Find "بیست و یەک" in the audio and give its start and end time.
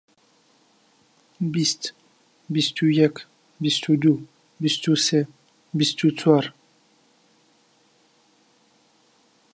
2.53-3.15